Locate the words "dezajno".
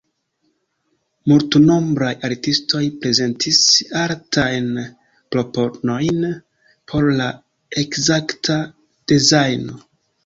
9.15-9.81